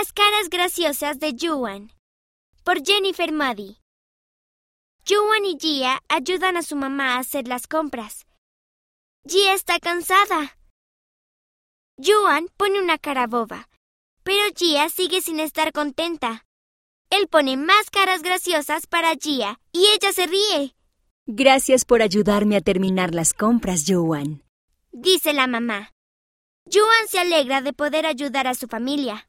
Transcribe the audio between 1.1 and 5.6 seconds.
de Yuan por Jennifer Muddy. Yuan y